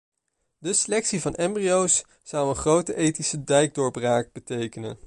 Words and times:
De 0.57 0.73
selectie 0.73 1.21
van 1.21 1.35
embryo's 1.35 2.05
zou 2.23 2.49
een 2.49 2.55
grote 2.55 2.95
ethische 2.95 3.43
dijkdoorbraak 3.43 4.31
betekenen. 4.33 4.99